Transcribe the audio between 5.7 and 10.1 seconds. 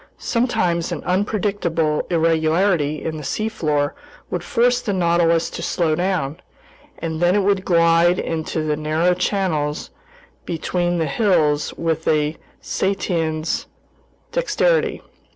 down, and then it would glide into the narrow channels